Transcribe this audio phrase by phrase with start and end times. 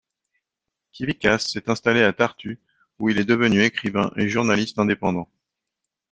[0.93, 2.59] Kivikas s'est installé à Tartu,
[2.97, 5.29] où il est devenu écrivain et journaliste indépendant.